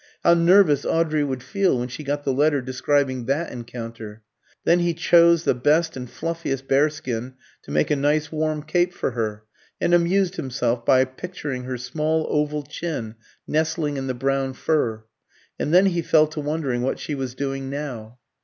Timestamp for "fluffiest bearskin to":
6.09-7.69